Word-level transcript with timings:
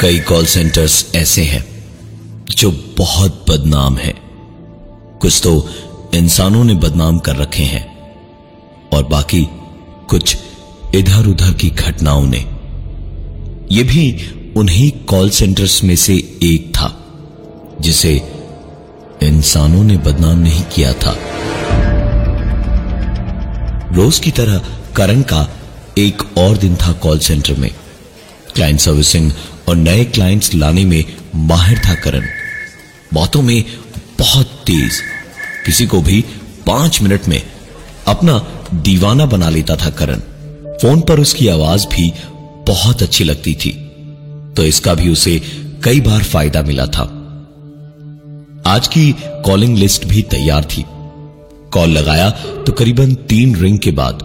कई 0.00 0.18
call 0.18 0.46
centres 0.46 1.06
ऐसे 1.14 1.42
हैं 1.42 1.64
जो 2.50 2.94
बहुत 2.98 3.44
बदनाम 3.50 3.96
हैं। 3.96 4.14
कुछ 5.22 5.40
तो 5.42 5.70
इंसानों 6.14 6.64
ने 6.64 6.74
बदनाम 6.74 7.18
कर 7.18 7.36
रखे 7.36 7.62
हैं 7.62 8.12
और 8.92 9.04
बाकी 9.04 9.48
कुछ 10.08 10.36
इधर 10.94 11.26
उधर 11.26 11.52
की 11.52 11.70
घटनाओं 11.70 12.26
ने। 12.26 12.38
यह 13.72 13.84
भी 13.84 14.04
उन्हीं 14.56 14.90
कॉल 14.90 15.30
सेंटर्स 15.30 15.84
में 15.84 15.96
से 15.96 16.14
एक 16.42 16.72
था, 16.76 17.04
जिसे 17.80 18.14
इंसानों 19.22 19.84
ने 19.84 19.96
बदनाम 19.96 20.38
नहीं 20.38 20.62
किया 20.62 20.92
था। 20.92 21.18
रोज 23.92 24.18
की 24.18 24.30
तरह 24.30 24.58
करण 24.96 25.22
का 25.22 25.48
एक 25.98 26.38
और 26.38 26.56
दिन 26.56 26.76
था 26.76 26.92
कॉल 26.92 27.18
सेंटर 27.18 27.54
में। 27.54 27.70
क्लाइंट 28.54 28.80
सर्विसिंग 28.80 29.32
और 29.68 29.76
नए 29.76 30.04
क्लाइंट्स 30.04 30.54
लाने 30.54 30.84
में 30.84 31.04
माहिर 31.34 31.78
था 31.78 31.94
करण। 31.94 32.26
बातों 33.14 33.42
में 33.42 33.64
बहुत 34.18 34.46
तेज। 34.66 35.00
किसी 35.66 35.86
को 35.86 36.00
भी 36.02 36.24
पाँच 36.66 37.00
मिनट 37.02 37.28
में 37.28 37.42
अपना 38.06 38.38
दीवाना 38.74 39.26
बना 39.26 39.48
लेता 39.48 39.76
था 39.76 39.90
करण। 39.90 40.20
फ़ोन 40.72 41.00
पर 41.00 41.20
उसकी 41.20 41.48
आवाज़ 41.48 41.86
भी 41.86 42.12
बहुत 42.66 43.02
अच्छी 43.02 43.24
लगती 43.24 43.54
थी 43.54 43.70
तो 44.56 44.64
इसका 44.64 44.94
भी 44.94 45.08
उसे 45.08 45.38
कई 45.84 46.00
बार 46.00 46.22
फ़ायदा 46.22 46.62
मिला 46.62 46.86
था। 46.86 47.02
आज 48.66 48.88
की 48.88 49.14
कॉलिंग 49.22 49.76
लिस्ट 49.78 50.04
भी 50.04 50.22
तैयार 50.22 50.64
थी। 50.64 50.84
कॉल 51.72 51.90
लगाया 51.90 52.30
तो 52.30 52.72
करीबन 52.72 53.14
तीन 53.14 53.54
रिंग 53.56 53.78
के 53.78 53.90
बाद 53.90 54.22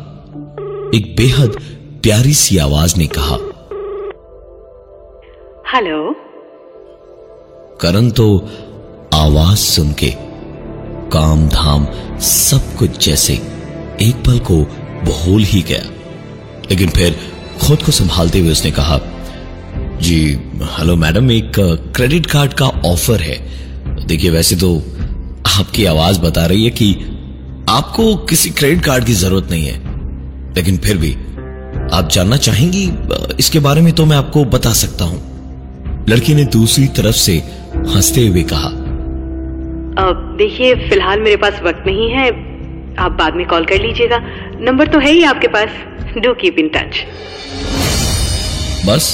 एक 0.96 1.14
बेहद 1.18 1.58
प्यारी 2.04 2.34
सी 2.34 2.58
आवाज़ 2.58 2.98
ने 2.98 3.08
कहा 3.08 3.38
हेलो। 5.74 6.16
करण 7.82 8.10
तो 8.10 8.50
आवाज़ 9.14 9.58
सुन 9.58 9.92
के 9.94 10.14
काम 11.10 11.48
धाम 11.50 11.88
सब 12.20 12.76
कुछ 12.80 13.06
जैसे 13.06 13.34
एक 14.02 14.24
पल 14.28 14.40
को 14.40 14.56
भूल 15.04 15.44
ही 15.44 15.62
गया। 15.62 15.84
लेकिन 16.72 16.90
फिर 16.90 17.16
खुद 17.62 17.84
को 17.84 17.92
संभालते 17.92 18.40
हुए 18.40 18.52
उसने 18.52 18.72
कहा, 18.72 19.00
जी, 20.02 20.40
हेलो 20.80 20.96
मैडम, 20.96 21.32
एक 21.32 21.52
क्रेडिट 21.96 22.26
कार्ड 22.26 22.54
का 22.54 22.66
ऑफ़र 22.66 23.22
है। 23.22 24.06
देखिए, 24.08 24.30
वैसे 24.30 24.56
तो 24.56 24.78
आपकी 25.60 25.86
आवाज़ 25.86 26.20
बता 26.20 26.46
रही 26.46 26.64
है 26.64 26.70
कि 26.70 26.94
आपको 27.70 28.16
किसी 28.16 28.50
क्रेडिट 28.50 28.86
कार्ड 28.86 29.06
की 29.06 29.14
ज़रूरत 29.14 29.50
नहीं 29.52 29.66
है। 29.66 29.80
लेकिन 30.56 30.78
फिर 30.78 30.98
भी 30.98 31.14
आप 31.96 32.10
जानना 32.12 32.38
चाहेंगी, 32.38 32.92
इसके 33.40 33.60
बारे 33.60 33.82
में 33.82 33.94
तो 33.94 34.06
मैं 34.06 34.18
आपको 34.18 34.46
बता 34.46 34.74
सकता 34.74 35.06
हूँ। 35.06 35.31
लड़की 36.12 36.34
ने 36.36 36.44
दूसरी 36.54 36.88
तरफ़ 36.88 37.16
से 37.16 37.34
हँसते 37.88 38.28
हुए 38.28 38.44
कहा 38.44 38.70
देखिए 40.38 40.76
फ़िलहाल 40.90 41.20
मेरे 41.20 41.38
पास 41.38 41.62
वक्त 41.64 41.84
नहीं 41.86 42.10
है। 42.12 42.28
आप 43.00 43.12
बाद 43.12 43.36
में 43.36 43.46
कॉल 43.48 43.66
कर 43.66 43.82
लीजिएगा। 43.82 44.18
नंबर 44.62 44.88
तो 44.88 45.00
है 45.00 45.12
ही 45.12 45.24
आपके 45.24 45.48
पास। 45.48 45.70
डू 46.18 46.34
कीप 46.34 46.60
इन 46.60 46.70
टच 46.70 47.00
बस 48.86 49.08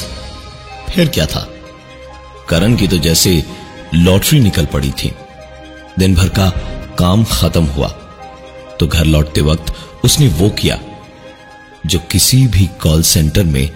फिर 0.90 1.09
क्या 1.09 1.25
था? 1.25 1.48
करण 2.50 2.75
की 2.75 2.88
तो 2.88 2.98
जैसे 2.98 3.44
लॉटरी 3.94 4.40
निकल 4.40 4.66
पड़ी 4.66 4.92
थी। 4.92 5.12
दिन 6.00 6.16
भर 6.16 6.30
का 6.30 6.50
काम 7.00 7.23
खत्म 7.31 7.64
हुआ 7.68 7.88
तो 8.80 8.88
घर 8.88 9.06
लौटते 9.06 9.42
वक्त 9.42 9.73
उसने 10.06 10.28
वो 10.40 10.50
किया 10.50 10.80
जो 11.86 12.00
किसी 12.12 12.45
भी 12.48 12.70
कॉल 12.81 13.02
सेंटर 13.02 13.44
में 13.45 13.70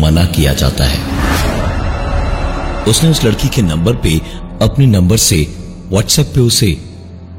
मना 0.00 0.24
किया 0.26 0.52
जाता 0.54 0.84
है। 0.84 1.23
उसने 2.88 3.10
उस 3.10 3.24
लड़की 3.24 3.48
के 3.48 3.62
नंबर 3.62 3.94
पे 3.96 4.18
अपने 4.62 4.86
नंबर 4.86 5.16
से 5.16 5.36
व्हाट्सएप 5.88 6.32
पे 6.34 6.40
उसे 6.40 6.66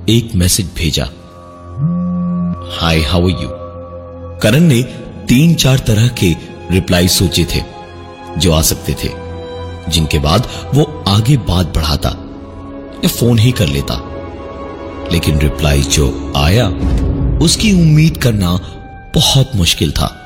एक 0.09 0.35
मैसेज 0.35 0.69
भेजा। 0.75 1.03
हाय 2.81 2.99
हाउ 2.99 3.27
यू 3.27 3.49
करण 4.39 4.59
ने 4.59 4.83
तीन 5.29 5.55
चार 5.55 5.79
तरह 5.79 6.07
के 6.07 6.35
रिप्लाई 6.71 7.07
सोचे 7.07 7.45
थे, 7.55 7.61
जो 8.37 8.51
आ 8.51 8.61
सकते 8.61 8.95
थे, 9.03 9.09
जिनके 9.91 10.19
बाद 10.19 10.47
वो 10.73 11.03
आगे 11.07 11.37
बात 11.37 11.65
बढ़ाता 11.65 12.09
या 13.03 13.07
फ़ोन 13.07 13.39
ही 13.39 13.51
कर 13.51 13.67
लेता। 13.67 14.11
लेकिन 15.11 15.39
रिप्लाई 15.39 15.81
जो 15.81 16.33
आया, 16.37 16.67
उसकी 17.37 17.73
उम्मीद 17.73 18.17
करना 18.17 18.59
बहुत 19.15 19.51
मुश्किल 19.55 19.91
था। 19.91 20.21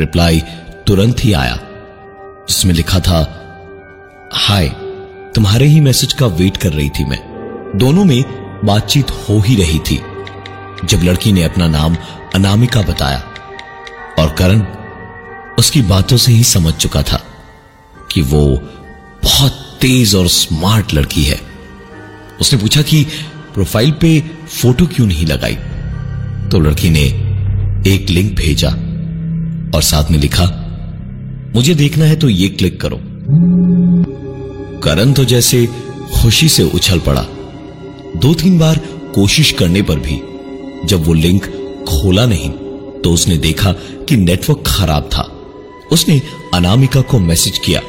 रिप्लाई 0.00 0.42
तुरंत 0.86 1.24
ही 1.24 1.32
आया, 1.32 1.58
जिसमें 2.48 2.74
लिखा 2.74 3.00
था 3.00 3.37
हाय, 4.32 4.68
तुम्हारे 5.34 5.66
ही 5.66 5.80
मैसेज 5.80 6.12
का 6.12 6.26
वेट 6.26 6.56
कर 6.56 6.72
रही 6.72 6.88
थी 6.90 7.04
मैं। 7.04 7.18
दोनों 7.76 8.04
में 8.04 8.22
बातचीत 8.64 9.10
हो 9.10 9.38
ही 9.40 9.54
रही 9.56 9.78
थी, 9.80 9.96
जब 10.84 11.02
लड़की 11.04 11.32
ने 11.32 11.42
अपना 11.42 11.68
नाम 11.68 11.96
अनामिका 12.34 12.82
बताया। 12.82 13.22
और 14.18 14.34
करण 14.34 14.60
उसकी 15.58 15.82
बातों 15.82 16.16
से 16.16 16.32
ही 16.32 16.44
समझ 16.44 16.74
चुका 16.74 17.02
था 17.02 17.22
कि 18.12 18.22
वो 18.22 18.44
बहुत 19.24 19.52
तेज 19.80 20.14
और 20.14 20.28
स्मार्ट 20.28 20.94
लड़की 20.94 21.24
है। 21.24 21.40
उसने 22.40 22.58
पूछा 22.60 22.82
कि 22.82 23.04
प्रोफ़ाइल 23.54 23.92
पे 23.92 24.20
फ़ोटो 24.48 24.86
क्यों 24.86 25.06
नहीं 25.06 25.26
लगाई? 25.26 25.56
तो 26.48 26.60
लड़की 26.60 26.90
ने 26.90 27.04
एक 27.86 28.10
लिंक 28.10 28.34
भेजा 28.36 28.70
और 29.76 29.82
साथ 29.82 30.10
में 30.10 30.18
लिखा, 30.18 30.44
मुझे 31.54 31.74
देखना 31.74 32.04
है 32.04 32.16
तो 32.16 32.28
ये 32.28 32.48
क्लिक 32.48 32.80
करो। 32.80 33.00
करण 34.82 35.12
तो 35.12 35.24
जैसे 35.24 35.66
खुशी 36.14 36.48
से 36.48 36.62
उछल 36.64 36.98
पड़ा। 36.98 37.22
दो 38.16 38.32
तीन 38.34 38.58
बार 38.58 38.78
कोशिश 39.14 39.50
करने 39.52 39.82
पर 39.82 39.98
भी, 39.98 40.20
जब 40.84 41.04
वो 41.06 41.14
लिंक 41.14 41.46
खोला 41.88 42.24
नहीं 42.26 42.50
तो 43.02 43.12
उसने 43.12 43.36
देखा 43.36 43.72
कि 44.08 44.16
नेटवर्क 44.16 44.62
खराब 44.66 45.08
था। 45.14 45.22
उसने 45.92 46.20
अनामिका 46.54 47.00
को 47.00 47.18
मैसेज 47.18 47.58
किया 47.58 47.80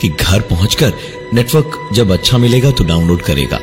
कि 0.00 0.08
घर 0.10 0.40
पहुंचकर 0.40 0.92
नेटवर्क 1.34 1.78
जब 1.94 2.12
अच्छा 2.12 2.38
मिलेगा 2.38 2.70
तो 2.70 2.84
डाउनलोड 2.84 3.22
करेगा। 3.22 3.60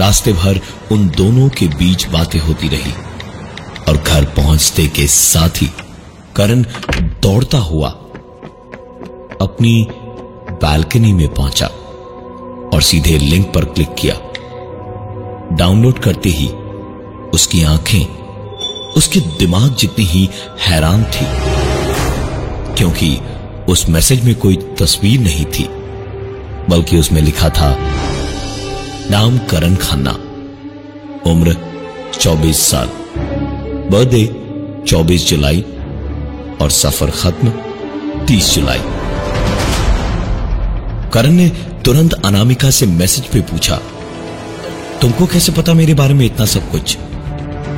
रास्ते 0.00 0.32
भर 0.32 0.60
उन 0.92 1.08
दोनों 1.08 1.48
के 1.48 1.68
बीच 1.68 2.08
बातें 2.08 2.40
होती 2.40 2.68
रही 2.68 2.92
और 3.88 3.96
घर 3.96 4.24
पहुँचते 4.36 4.86
के 4.86 5.06
साथ 5.06 5.62
ही 5.62 5.70
करण 6.36 6.62
दौड़ता 7.22 7.58
हुआ 7.58 7.88
अपनी 9.42 9.88
बालकनी 10.62 11.12
में 11.12 11.28
पहुँचा 11.34 11.66
और 12.74 12.82
सीधे 12.82 13.18
लिंक 13.18 13.46
पर 13.54 13.64
क्लिक 13.64 13.94
किया। 13.94 14.14
डाउनलोड 15.52 15.98
करते 15.98 16.28
ही 16.28 16.48
उसकी 17.34 17.62
आँखें, 17.62 18.04
उसके 18.92 19.20
दिमाग 19.20 19.74
जितनी 19.74 20.04
ही 20.04 20.28
हैरान 20.60 21.04
थी, 21.04 21.26
क्योंकि 22.74 23.18
उस 23.68 23.88
मैसेज 23.88 24.24
में 24.24 24.34
कोई 24.34 24.56
तस्वीर 24.56 25.20
नहीं 25.20 25.44
थी, 25.44 25.68
बल्कि 26.68 26.98
उसमें 26.98 27.22
लिखा 27.22 27.48
था, 27.48 27.76
नाम 29.10 29.38
करण 29.38 29.74
खन्ना, 29.76 30.18
उम्र 31.30 31.56
24 32.12 32.66
साल, 32.70 32.90
बर्थडे 33.90 34.24
24 34.86 35.28
जुलाई 35.28 35.64
और 36.62 36.70
सफ़र 36.70 37.10
खत्म 37.10 37.52
30 38.26 38.54
जुलाई। 38.54 38.95
करण 41.12 41.32
ने 41.32 41.48
तुरंत 41.84 42.12
अनामिका 42.24 42.70
से 42.70 42.86
मैसेज 42.86 43.24
पे 43.24 43.40
पूछा, 43.42 43.76
तुमको 45.00 45.26
कैसे 45.26 45.52
पता 45.52 45.74
मेरे 45.74 45.94
बारे 45.94 46.14
में 46.14 46.24
इतना 46.26 46.46
सब 46.46 46.70
कुछ? 46.70 46.96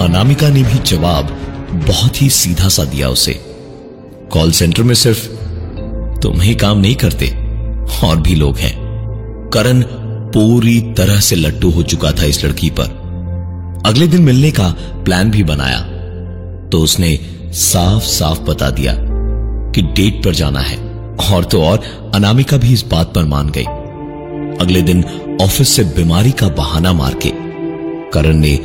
अनामिका 0.00 0.48
ने 0.48 0.62
भी 0.62 0.78
जवाब 0.86 1.36
बहुत 1.86 2.22
ही 2.22 2.28
सीधा 2.30 2.68
सा 2.68 2.84
दिया 2.84 3.08
उसे, 3.08 3.32
कॉल 4.32 4.52
सेंटर 4.52 4.82
में 4.82 4.94
सिर्फ़ 4.94 5.26
तुम 6.22 6.40
ही 6.40 6.54
काम 6.54 6.78
नहीं 6.78 6.94
करते, 6.94 7.26
और 8.04 8.20
भी 8.20 8.34
लोग 8.34 8.56
हैं। 8.56 8.76
करण 9.54 9.82
पूरी 10.30 10.80
तरह 10.96 11.20
से 11.20 11.36
लट्टू 11.36 11.70
हो 11.70 11.82
चुका 11.82 12.12
था 12.12 12.24
इस 12.24 12.44
लड़की 12.44 12.70
पर। 12.70 12.96
अगले 13.86 14.06
दिन 14.06 14.22
मिलने 14.22 14.50
का 14.50 14.68
प्लान 15.04 15.30
भी 15.30 15.42
बनाया 15.44 15.80
तो 16.70 16.80
उसने 16.80 17.18
साफ़ 17.54 18.04
साफ़ 18.04 18.40
बता 18.40 18.70
दिया 18.70 18.94
कि 19.74 19.82
डेट 19.82 20.24
पर 20.24 20.34
जाना 20.34 20.60
है, 20.60 20.76
और 21.26 21.44
तो 21.44 21.62
और 21.64 22.07
अनामिका 22.14 22.56
भी 22.56 22.72
इस 22.72 22.84
बात 22.84 23.12
पर 23.14 23.24
मान 23.24 23.50
गई। 23.50 23.64
अगले 24.60 24.82
दिन 24.82 25.04
ऑफ़िस 25.42 25.68
से 25.68 25.84
बीमारी 25.96 26.30
का 26.32 26.48
बहाना 26.54 26.92
मार 26.92 27.14
के 27.24 27.32
करण 28.10 28.36
ने 28.36 28.56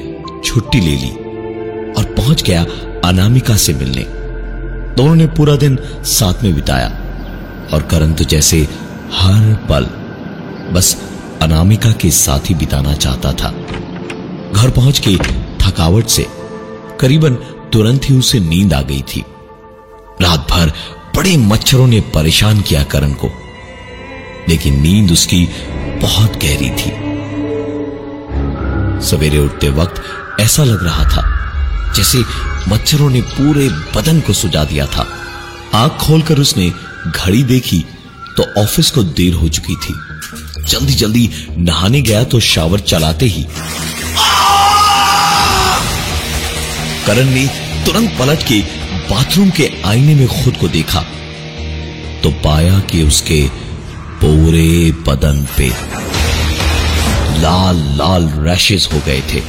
छुट्टी 0.46 0.80
ले 0.80 0.96
ली 0.96 1.10
और 1.94 2.14
पहुँच 2.18 2.44
गया 2.44 2.66
अनामिका 3.06 3.56
से 3.56 3.74
मिलने। 3.74 4.06
दोनों 4.96 5.16
ने 5.16 5.28
पूरा 5.28 5.56
दिन 5.56 5.78
साथ 6.10 6.44
में 6.44 6.54
बिताया 6.56 6.88
और 7.74 7.88
करण 7.92 8.14
तो 8.14 8.24
जैसे 8.24 8.62
हर 9.14 9.54
पल 9.70 9.86
बस 10.74 10.96
अनामिका 11.42 11.92
के 11.92 12.10
साथ 12.12 12.50
ही 12.50 12.56
बिताना 12.56 12.94
चाहता 12.96 13.32
था। 13.34 13.50
घर 14.54 14.70
पहुँच 14.70 15.00
के 15.08 15.16
थकावट 15.62 16.08
से 16.08 16.26
करीबन 17.00 17.36
तुरंत 17.74 18.10
ही 18.10 18.18
उसे 18.18 18.40
नींद 18.40 18.74
आ 18.74 18.82
गई 18.82 19.02
थी। 19.02 19.24
रात 20.22 20.48
भर 20.52 20.72
बड़े 21.16 21.36
मच्छरों 21.40 21.88
ने 21.88 22.00
परेशान 22.14 22.62
किया 22.62 22.84
करण 22.84 23.14
को, 23.14 23.30
लेकिन 24.50 24.82
नींद 24.82 25.12
उसकी 25.12 25.46
बहुत 26.02 26.36
गहरी 26.44 26.70
थी। 26.72 26.92
सवेरे 29.08 29.40
उठते 29.40 29.70
वक्त 29.72 30.02
ऐसा 30.42 30.64
लग 30.64 30.84
रहा 30.84 31.04
था, 31.06 31.24
जैसे 31.96 32.20
मच्छरों 32.70 33.10
ने 33.10 33.22
पूरे 33.32 33.68
बदन 33.96 34.20
को 34.20 34.34
सुजा 34.34 34.64
दिया 34.64 34.86
था। 34.88 35.08
आँख 35.76 35.98
खोलकर 35.98 36.40
उसने 36.40 36.72
घड़ी 37.08 37.44
देखी 37.44 37.86
तो 38.38 38.44
ऑफ़िस 38.62 38.92
को 38.92 39.04
देर 39.04 39.34
हो 39.34 39.48
चुकी 39.50 39.76
थी। 39.76 39.94
जल्दी 40.64 40.94
जल्दी 40.96 41.30
नहाने 41.60 42.02
गया 42.02 42.24
तो 42.24 42.40
शावर 42.42 42.80
चलाते 42.82 43.26
ही 43.26 43.46
करण 47.06 47.30
ने 47.30 47.46
तुरंत 47.86 48.16
पलट 48.20 48.44
के 48.48 48.60
बाथरूम 49.10 49.50
के 49.50 49.70
आईने 49.86 50.16
में 50.16 50.28
खुद 50.28 50.58
को 50.58 50.68
देखा 50.68 51.02
तो 52.24 52.32
पाया 52.44 52.80
कि 52.92 53.02
उसके 53.04 53.42
पूरे 54.22 54.92
बदन 55.08 55.46
पे 55.58 55.68
लाल 57.42 57.78
लाल 57.98 58.28
रैशेस 58.40 58.88
हो 58.94 59.00
गए 59.06 59.22
थे, 59.34 59.42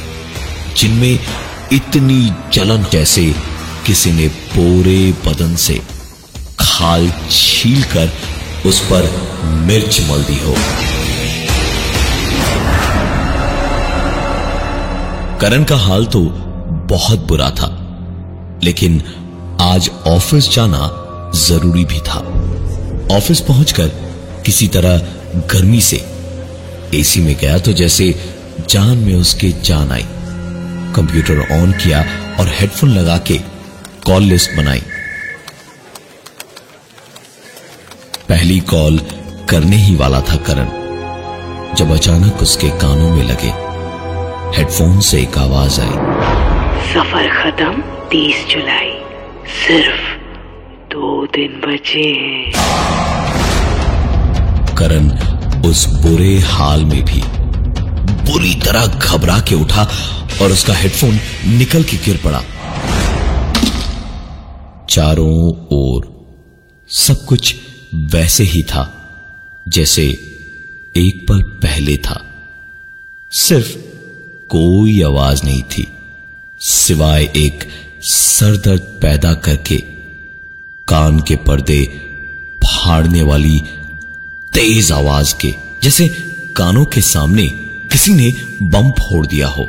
जिनमें 0.77 1.19
इतनी 1.73 2.21
जलन 2.53 2.85
जैसे 2.91 3.23
किसी 3.85 4.11
ने 4.11 4.27
पूरे 4.53 4.99
बदन 5.25 5.55
से 5.57 5.79
खाल 6.59 7.09
छील 7.31 7.83
कर 7.93 8.11
उस 8.65 8.79
पर 8.91 9.09
मिर्च 9.67 9.99
मल 10.09 10.23
दी 10.23 10.39
हो। 10.39 10.55
करण 15.41 15.63
का 15.63 15.77
हाल 15.77 16.05
तो 16.05 16.21
बहुत 16.89 17.27
बुरा 17.27 17.49
था, 17.51 17.67
लेकिन 18.63 19.01
आज 19.61 19.89
ऑफ़िस 20.07 20.49
जाना 20.49 20.89
ज़रूरी 21.35 21.83
भी 21.85 21.99
था। 21.99 22.19
ऑफ़िस 23.15 23.39
पहुंचकर 23.41 23.87
किसी 24.45 24.67
तरह 24.67 24.97
गर्मी 25.53 25.81
से 25.81 25.97
एसी 26.95 27.21
में 27.21 27.35
गया 27.35 27.57
तो 27.57 27.73
जैसे 27.73 28.13
जान 28.69 28.97
में 28.97 29.15
उसके 29.15 29.51
जान 29.61 29.91
आई। 29.91 30.05
कंप्यूटर 30.95 31.39
ऑन 31.61 31.71
किया 31.73 31.99
और 32.39 32.47
हेडफोन 32.47 32.89
लगा 32.89 33.17
के 33.17 33.37
कॉल 34.05 34.23
लिस्ट 34.23 34.55
बनाई। 34.57 34.81
पहली 38.29 38.59
कॉल 38.59 38.99
करने 39.49 39.77
ही 39.77 39.95
वाला 39.95 40.21
था 40.21 40.35
करण। 40.49 40.69
जब 41.75 41.91
अचानक 41.91 42.41
उसके 42.41 42.69
कानों 42.69 43.15
में 43.15 43.23
लगे, 43.23 43.51
हेडफोन 44.57 44.99
से 44.99 45.21
एक 45.21 45.37
आवाज़ 45.37 45.81
आई। 45.81 45.95
सफ़र 46.93 47.29
खत्म, 47.41 47.81
तीस 48.09 48.45
जुलाई। 48.47 48.94
सिर्फ़ 49.47 50.05
दो 50.91 51.25
दिन 51.25 51.61
बचे 51.61 52.01
हैं। 52.01 52.51
करण 54.75 55.09
उस 55.65 55.85
बुरे 56.01 56.37
हाल 56.39 56.85
में 56.85 57.03
भी 57.05 57.21
बुरी 58.31 58.53
तरह 58.55 58.85
घबरा 58.87 59.39
के 59.39 59.55
उठा 59.55 59.83
और 60.41 60.51
उसका 60.51 60.73
हेडफोन 60.73 61.19
निकल 61.47 61.83
के 61.83 61.97
गिर 61.97 62.19
पड़ा। 62.23 62.41
चारों 64.89 65.53
ओर 65.71 66.11
सब 66.89 67.25
कुछ 67.25 67.55
वैसे 68.13 68.43
ही 68.43 68.63
था, 68.63 68.83
जैसे 69.67 70.03
एक 70.95 71.25
पल 71.29 71.41
पहले 71.63 71.97
था। 71.97 72.21
सिर्फ़ 73.31 73.75
कोई 74.49 75.01
आवाज़ 75.01 75.43
नहीं 75.45 75.63
थी, 75.63 75.87
सिवाय 76.59 77.23
एक 77.35 77.63
सरदर्द 78.05 78.81
पैदा 79.01 79.33
करके 79.45 79.77
कान 80.87 81.19
के 81.19 81.35
पर्दे 81.45 81.83
फाड़ने 82.65 83.21
वाली 83.21 83.59
तेज 84.53 84.91
आवाज़ 84.91 85.33
के 85.35 85.53
जैसे 85.83 86.07
कानों 86.55 86.85
के 86.85 87.01
सामने 87.01 87.47
किसी 87.91 88.13
ने 88.13 88.29
बम 88.63 88.91
फोड़ 88.91 89.25
दिया 89.27 89.47
हो। 89.47 89.67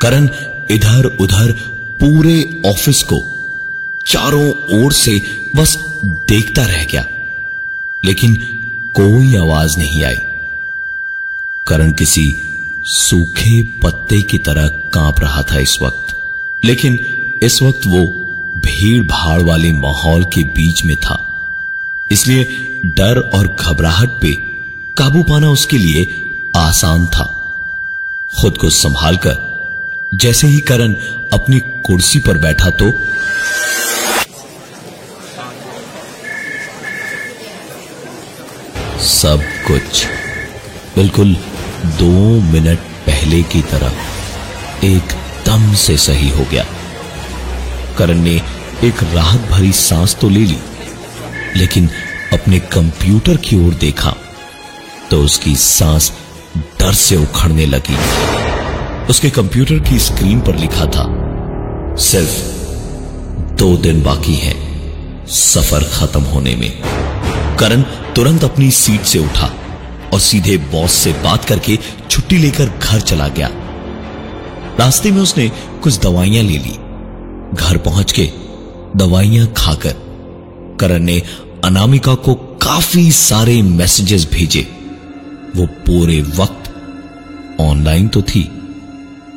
करण 0.00 0.28
इधर 0.70 1.06
उधर 1.20 1.52
पूरे 2.00 2.62
ऑफ़िस 2.66 3.02
को 3.02 3.20
चारों 4.06 4.48
ओर 4.76 4.92
से 4.92 5.20
बस 5.56 5.76
देखता 6.04 6.64
रह 6.66 6.84
गया, 6.84 7.06
लेकिन 8.02 8.34
कोई 8.96 9.36
आवाज़ 9.36 9.78
नहीं 9.78 10.02
आई। 10.04 10.18
करण 11.66 11.92
किसी 11.92 12.26
सूखे 12.84 13.62
पत्ते 13.82 14.22
की 14.22 14.38
तरह 14.38 14.68
काँप 14.92 15.20
रहा 15.20 15.42
था 15.42 15.58
इस 15.58 15.78
वक्त, 15.82 16.14
लेकिन 16.62 16.98
इस 17.42 17.60
वक्त 17.62 17.86
वो 17.86 18.04
भीड़ 18.60 19.02
भाड़ 19.02 19.40
वाले 19.42 19.70
माहौल 19.72 20.24
के 20.24 20.42
बीच 20.54 20.84
में 20.84 20.96
था। 20.96 21.16
इसलिए 22.12 22.44
डर 22.96 23.18
और 23.34 23.46
घबराहट 23.48 24.20
पे 24.20 24.32
काबू 24.96 25.22
पाना 25.22 25.50
उसके 25.50 25.78
लिए 25.78 26.06
आसान 26.56 27.06
था। 27.06 27.24
खुद 28.32 28.56
को 28.58 28.70
संभालकर, 28.70 29.36
जैसे 30.14 30.46
ही 30.46 30.60
करण 30.60 30.94
अपनी 31.32 31.60
कुर्सी 31.86 32.18
पर 32.18 32.38
बैठा 32.38 32.70
तो 32.72 32.90
सब 39.08 39.42
कुछ 39.66 40.04
बिल्कुल 40.96 41.34
दो 41.98 42.40
मिनट 42.42 42.78
पहले 43.06 43.42
की 43.44 43.62
तरह 43.70 44.86
एकदम 44.86 45.72
से 45.76 45.96
सही 45.98 46.28
हो 46.28 46.46
गया। 46.50 46.64
करण 47.98 48.18
ने 48.18 48.40
एक 48.84 49.02
राहत 49.04 49.50
भरी 49.50 49.72
सांस 49.72 50.16
तो 50.20 50.28
ले 50.28 50.40
ली, 50.40 50.58
लेकिन 51.56 51.88
अपने 52.32 52.58
कंप्यूटर 52.72 53.36
की 53.38 53.56
ओर 53.66 53.74
देखा 53.74 54.14
तो 55.10 55.22
उसकी 55.22 55.54
सांस 55.56 56.12
डर 56.80 56.92
से 56.94 57.16
उखड़ने 57.16 57.66
लगी। 57.66 57.96
उसके 59.10 59.30
कंप्यूटर 59.30 59.78
की 59.90 59.98
स्क्रीन 59.98 60.40
पर 60.40 60.56
लिखा 60.56 60.86
था, 60.86 61.04
सिर्फ़ 62.00 62.36
दो 63.56 63.76
दिन 63.76 64.02
बाकी 64.02 64.34
है 64.34 64.56
सफ़र 65.28 65.84
खत्म 65.94 66.22
होने 66.24 66.54
में। 66.56 66.70
करण 67.58 67.82
तुरंत 68.14 68.44
अपनी 68.44 68.70
सीट 68.72 69.02
से 69.02 69.18
उठा 69.18 69.52
और 70.12 70.20
सीधे 70.20 70.56
बॉस 70.72 70.92
से 70.94 71.12
बात 71.24 71.44
करके 71.44 71.78
छुट्टी 72.10 72.36
लेकर 72.36 72.68
घर 72.70 73.00
चला 73.00 73.28
गया। 73.28 73.50
रास्ते 74.78 75.10
में 75.10 75.22
उसने 75.22 75.48
कुछ 75.82 75.98
दवाइयाँ 76.00 76.44
ले 76.44 76.58
ली। 76.58 76.78
घर 77.54 77.76
पहुँच 77.76 78.12
के 78.12 78.30
दवाइयाँ 78.96 79.46
खाकर 79.56 79.94
करण 80.80 81.02
ने 81.02 81.22
अनामिका 81.64 82.14
को 82.14 82.34
काफ़ी 82.62 83.10
सारे 83.12 83.60
मैसेजेस 83.62 84.28
भेजे। 84.32 84.60
वो 85.56 85.66
पूरे 85.86 86.20
वक्त 86.36 86.70
ऑनलाइन 87.60 88.08
तो 88.08 88.22
थी, 88.22 88.42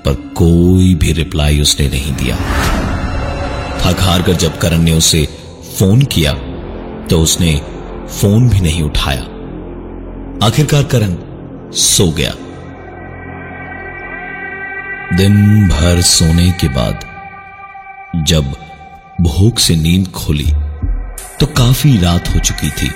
पर 0.06 0.14
कोई 0.38 0.94
भी 0.96 1.12
रिप्लाई 1.14 1.60
उसने 1.62 1.88
नहीं 1.90 2.14
दिया। 2.16 2.36
थक 3.82 4.02
हार 4.02 4.22
कर 4.22 4.34
जब 4.36 4.58
करण 4.58 4.82
ने 4.82 4.92
उसे 4.92 5.26
फ़ोन 5.78 6.02
किया 6.14 6.34
तो 7.10 7.20
उसने 7.20 7.56
फ़ोन 8.12 8.50
भी 8.50 8.60
नहीं 8.60 8.82
उठाया। 8.84 9.22
आखिरकार 10.48 10.84
करण 10.84 11.16
सो 11.78 12.10
गया। 12.12 12.34
दिन 15.18 15.68
भर 15.70 16.02
सोने 16.02 16.52
के 16.52 16.68
बाद 16.70 17.06
जब 18.16 18.54
भूख 19.22 19.60
से 19.60 19.76
नींद 19.76 20.08
खोली 20.08 20.48
तो 21.40 21.46
काफ़ी 21.46 21.98
रात 21.98 22.28
हो 22.36 22.40
चुकी 22.40 22.70
थी। 22.70 22.88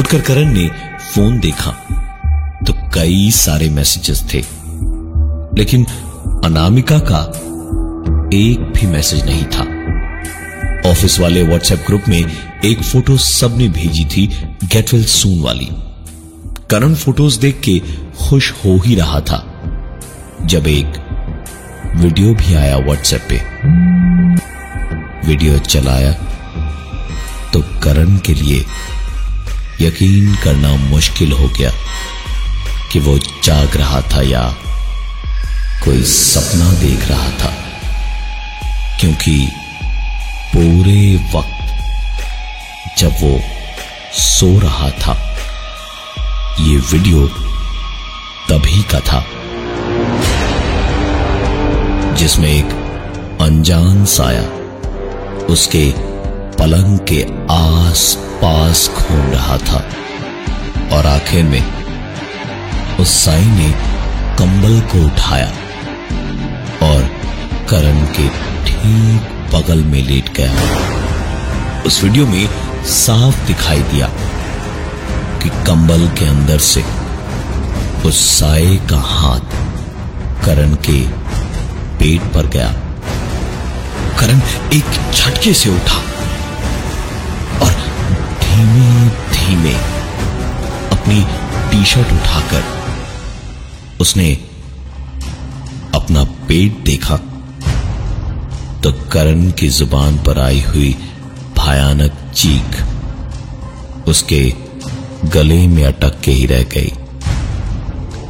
उठकर 0.00 0.20
करण 0.20 0.52
ने 0.52 0.68
फ़ोन 1.14 1.38
देखा 1.40 1.70
तो 2.66 2.72
कई 2.94 3.30
सारे 3.30 3.68
मैसेजेस 3.70 4.22
थे। 4.34 4.38
लेकिन 5.58 5.84
अनामिका 6.44 6.98
का 6.98 7.20
एक 8.34 8.72
भी 8.76 8.86
मैसेज 8.86 9.24
नहीं 9.26 9.44
था। 9.44 9.62
ऑफ़िस 10.90 11.18
वाले 11.20 11.42
व्हाट्सएप 11.42 11.84
ग्रुप 11.86 12.02
में 12.08 12.24
एक 12.64 12.82
फ़ोटो 12.82 13.16
सबने 13.16 13.68
भेजी 13.68 14.04
थी 14.04 14.26
गेट 14.64 14.92
वेल 14.94 15.04
सून 15.04 15.40
वाली। 15.40 15.68
करण 16.70 16.94
फ़ोटोज़ 16.94 17.40
देख 17.40 17.60
के 17.60 17.78
खुश 18.18 18.52
हो 18.64 18.78
ही 18.86 18.94
रहा 18.94 19.20
था। 19.20 19.44
जब 20.44 20.66
एक 20.66 21.04
वीडियो 21.96 22.34
भी 22.34 22.54
आया 22.54 22.76
व्हाट्सएप 22.76 23.26
पे 23.28 23.36
वीडियो 25.28 25.58
चलाया 25.58 26.12
तो 27.52 27.60
करण 27.82 28.16
के 28.26 28.34
लिए 28.34 28.64
यकीन 29.80 30.34
करना 30.34 30.74
मुश्किल 30.84 31.32
हो 31.32 31.48
गया 31.48 31.70
कि 32.92 33.00
वो 33.00 33.18
जाग 33.18 33.76
रहा 33.76 34.00
था 34.12 34.22
या 34.22 34.42
कोई 35.84 36.02
सपना 36.04 36.72
देख 36.80 37.06
रहा 37.08 37.30
था, 37.42 37.52
क्योंकि 39.00 39.36
पूरे 40.54 41.16
वक्त 41.34 42.98
जब 42.98 43.22
वो 43.22 43.38
सो 44.18 44.58
रहा 44.60 44.90
था, 44.90 45.14
ये 46.60 46.76
वीडियो 46.92 47.26
तभी 48.50 48.82
का 48.92 49.00
था, 49.00 49.24
जिसमें 52.14 52.48
एक 52.48 52.70
अनजान 53.42 54.04
साया 54.04 54.57
उसके 55.50 55.92
पलंग 56.58 56.98
के 56.98 57.22
आस 57.50 58.14
पास 58.42 58.90
घूम 58.90 59.20
रहा 59.20 59.58
था 59.58 59.84
और 60.96 61.06
आखिर 61.06 61.44
में 61.44 61.62
उस 63.00 63.08
साई 63.08 63.44
ने 63.44 63.70
कंबल 64.38 64.80
को 64.80 65.04
उठाया 65.06 65.48
और 66.82 67.02
करण 67.70 68.04
के 68.16 68.28
ठीक 68.64 69.36
बगल 69.54 69.84
में 69.84 70.02
लेट 70.02 70.32
गया। 70.36 71.82
उस 71.82 72.02
वीडियो 72.04 72.26
में 72.26 72.48
साफ़ 72.84 73.46
दिखाई 73.46 73.82
दिया 73.82 74.08
कि 75.42 75.48
कंबल 75.48 76.08
के 76.08 76.24
अंदर 76.24 76.58
से 76.58 76.84
उस 78.08 78.20
साए 78.38 78.76
का 78.90 78.98
हाथ 78.98 79.56
करण 80.46 80.74
के 80.88 81.00
पेट 81.98 82.20
पर 82.34 82.46
गया। 82.46 82.74
करण 84.20 84.40
एक 84.76 84.98
झटके 85.14 85.52
से 85.54 85.70
उठा 85.70 85.98
और 87.66 87.72
धीमे 88.42 89.08
धीमे 89.34 89.74
अपनी 90.96 91.24
टी 91.70 91.84
शर्ट 91.92 92.12
उठाकर 92.12 92.64
उसने 94.00 94.32
अपना 95.94 96.24
पेट 96.48 96.78
देखा 96.86 97.16
तो 98.84 98.92
करण 99.12 99.50
की 99.60 99.68
ज़ुबान 99.78 100.18
पर 100.26 100.38
आई 100.40 100.60
हुई 100.68 100.92
भयानक 101.58 102.18
चीख 102.36 102.82
उसके 104.08 104.42
गले 105.34 105.66
में 105.68 105.84
अटक 105.84 106.20
के 106.24 106.30
ही 106.30 106.44
रह 106.46 106.62
गई। 106.74 106.92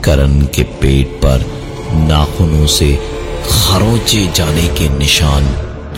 करण 0.05 0.41
के 0.55 0.63
पेट 0.83 1.09
पर 1.25 1.45
नाखूनों 2.09 2.67
से 2.77 2.93
खरोचे 3.51 4.25
जाने 4.37 4.67
के 4.79 4.89
निशान 4.99 5.45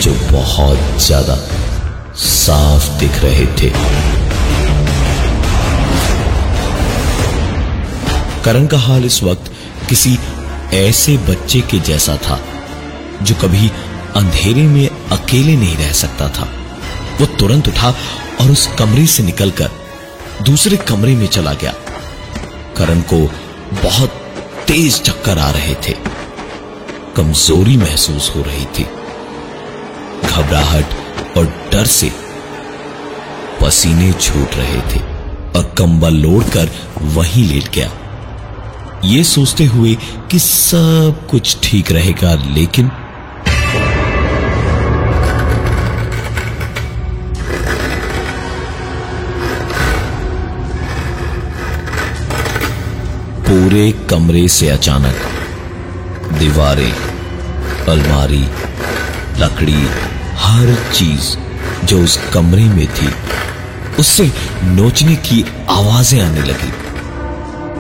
जो 0.03 0.13
बहुत 0.33 1.01
ज़्यादा 1.03 1.35
साफ़ 2.17 2.89
दिख 3.01 3.17
रहे 3.23 3.47
थे। 3.57 3.71
करण 8.45 8.67
का 8.67 8.79
हाल 8.79 9.05
इस 9.05 9.23
वक्त 9.23 9.51
किसी 9.89 10.19
ऐसे 10.75 11.17
बच्चे 11.29 11.61
के 11.61 11.79
जैसा 11.79 12.17
था, 12.17 12.39
जो 13.23 13.35
कभी 13.35 13.71
अंधेरे 14.17 14.63
में 14.63 14.89
अकेले 14.89 15.57
नहीं 15.57 15.77
रह 15.77 15.93
सकता 15.93 16.29
था। 16.29 16.49
वो 17.21 17.27
तुरंत 17.39 17.69
उठा 17.69 17.91
और 18.41 18.51
उस 18.51 18.67
कमरे 18.79 19.07
से 19.07 19.23
निकलकर 19.23 19.71
दूसरे 20.43 20.77
कमरे 20.89 21.15
में 21.15 21.27
चला 21.27 21.53
गया। 21.55 21.75
करण 22.77 23.01
को 23.13 23.19
बहुत 23.83 24.11
तेज 24.69 25.01
चक्कर 25.03 25.39
आ 25.39 25.51
रहे 25.51 25.75
थे। 25.87 25.95
कमज़ोरी 27.17 27.77
महसूस 27.77 28.33
हो 28.37 28.43
रही 28.43 28.65
थी। 28.65 28.87
घबराहट 30.41 31.37
और 31.39 31.47
डर 31.73 31.87
से 31.87 32.11
पसीने 33.61 34.13
छूट 34.13 34.55
रहे 34.57 34.81
थे 34.93 35.01
और 35.59 35.75
कंबल 35.79 36.25
ओढ़कर 36.27 36.71
वहीं 37.17 37.47
लेट 37.49 37.69
गया। 37.75 37.91
ये 39.05 39.23
सोचते 39.25 39.65
हुए 39.65 39.95
कि 40.31 40.39
सब 40.39 41.27
कुछ 41.31 41.57
ठीक 41.63 41.93
रहेगा, 41.93 42.35
लेकिन 42.55 42.89
पूरे 53.47 53.91
कमरे 54.11 54.47
से 54.49 54.69
अचानक 54.69 55.17
दीवारें, 56.39 56.93
अलमारी, 57.89 58.45
लकड़ी 59.41 59.83
हर 60.41 60.93
चीज़ 60.95 61.37
जो 61.87 62.03
उस 62.05 62.19
कमरे 62.33 62.65
में 62.65 62.87
थी, 62.87 63.09
उससे 63.99 64.33
नोचने 64.65 65.15
की 65.17 65.45
आवाज़ें 65.71 66.21
आने 66.21 66.41
लगी। 66.41 66.73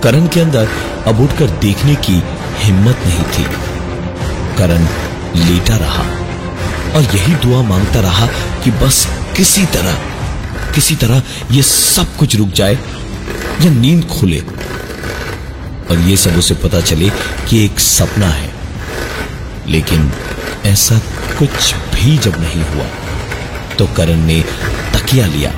करण 0.00 0.26
के 0.26 0.40
अंदर 0.40 0.69
अब 1.07 1.21
उठकर 1.21 1.47
देखने 1.47 1.95
की 1.95 2.23
हिम्मत 2.59 2.97
नहीं 3.07 3.25
थी। 3.25 3.45
करण 4.59 4.87
लेटा 5.37 5.76
रहा 5.76 6.02
और 6.95 7.02
यही 7.02 7.35
दुआ 7.35 7.62
माँगता 7.62 8.00
रहा 8.00 8.26
कि 8.64 8.71
बस 8.71 9.09
किसी 9.37 9.67
तरह 9.67 9.99
किसी 10.75 10.97
तरह 10.97 11.23
यह 11.50 11.62
सब 11.62 12.17
कुछ 12.17 12.37
रुक 12.37 12.49
जाए, 12.49 12.75
या 13.62 13.71
नींद 13.71 14.05
खुले। 14.05 14.40
और 15.90 15.99
यह 15.99 16.17
सब 16.17 16.37
उसे 16.37 16.55
पता 16.55 16.81
चले 16.81 17.11
कि 17.49 17.64
एक 17.64 17.81
सपना 17.81 18.26
है। 18.26 18.52
लेकिन 19.69 20.12
ऐसा 20.67 20.99
कुछ 21.38 21.75
भी 21.95 22.17
जब 22.19 22.40
नहीं 22.40 22.62
हुआ 22.64 22.87
तो 23.79 23.87
करण 23.87 24.25
ने 24.26 24.40
तकिया 24.95 25.26
लिया 25.26 25.50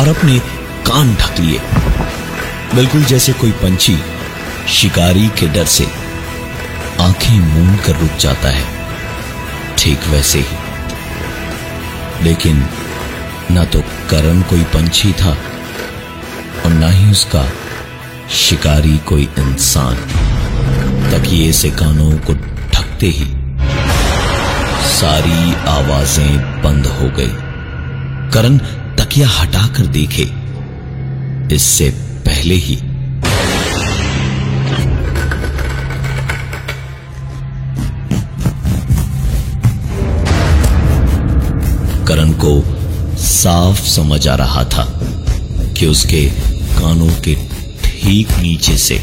और 0.00 0.08
अपने 0.08 0.38
कान 0.86 1.14
ढक 1.14 1.40
लिए। 1.40 1.60
बिल्कुल 2.74 3.04
जैसे 3.04 3.32
कोई 3.32 3.50
पंछी 3.62 3.96
शिकारी 4.68 5.28
के 5.38 5.46
डर 5.48 5.64
से 5.64 5.86
आँखें 7.00 7.38
मूंद 7.38 7.80
कर 7.80 7.96
रुक 7.96 8.16
जाता 8.20 8.48
है, 8.48 8.64
ठीक 9.78 10.06
वैसे 10.08 10.38
ही। 10.40 12.24
लेकिन 12.24 12.64
ना 13.50 13.64
तो 13.64 13.80
करण 14.10 14.40
कोई 14.42 14.62
पंछी 14.74 15.12
था 15.12 15.36
और 16.64 16.72
ना 16.72 16.90
ही 16.90 17.10
उसका 17.10 17.44
शिकारी 18.36 18.96
कोई 18.98 19.28
इंसान। 19.38 19.96
तकिए 21.10 21.52
से 21.52 21.70
कानों 21.70 22.10
को 22.18 22.34
ढकते 22.72 23.06
ही 23.08 23.24
सारी 24.96 25.54
आवाज़ें 25.68 26.62
बंद 26.62 26.86
हो 26.88 27.08
गई। 27.16 27.32
करण 28.32 28.58
तकिया 28.98 29.28
हटाकर 29.28 29.86
देखे। 29.92 30.22
इससे 31.54 31.88
पहले 32.26 32.54
ही 32.60 32.76
करण 42.06 42.32
को 42.44 42.54
साफ़ 43.18 43.80
समझ 43.88 44.26
आ 44.28 44.34
रहा 44.34 44.64
था 44.64 44.84
कि 45.78 45.86
उसके 45.86 46.24
कानों 46.72 47.10
के 47.24 47.34
ठीक 47.84 48.36
नीचे 48.40 48.76
से 48.78 48.98